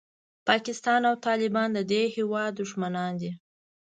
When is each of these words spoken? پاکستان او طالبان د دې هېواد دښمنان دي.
پاکستان 0.49 1.01
او 1.09 1.15
طالبان 1.27 1.69
د 1.73 1.79
دې 1.91 2.03
هېواد 2.15 2.51
دښمنان 2.61 3.11
دي. 3.21 3.31